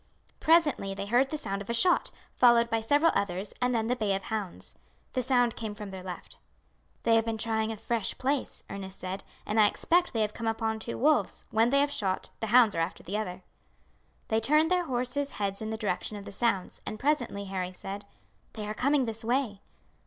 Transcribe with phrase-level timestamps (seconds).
[0.39, 3.95] Presently they heard the sound of a shot, followed by several others, and then the
[3.95, 4.73] bay of hounds.
[5.13, 6.39] The sound came from their left.
[7.03, 10.47] "They have been trying a fresh place," Ernest said, "and I expect they have come
[10.47, 13.43] upon two wolves; one they have shot, the hounds are after the other."
[14.29, 18.07] They turned their horses' heads in the direction of the sounds, and presently Harry said:
[18.53, 19.61] "They are coming this way."